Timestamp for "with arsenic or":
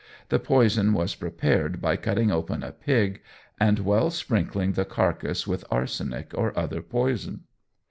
5.45-6.57